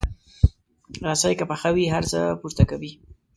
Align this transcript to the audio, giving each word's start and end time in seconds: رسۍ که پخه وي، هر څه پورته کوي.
رسۍ 1.05 1.33
که 1.39 1.45
پخه 1.51 1.69
وي، 1.75 1.85
هر 1.95 2.03
څه 2.11 2.19
پورته 2.41 2.63
کوي. 2.69 2.91